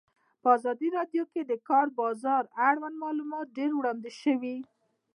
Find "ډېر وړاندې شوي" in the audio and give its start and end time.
3.57-4.57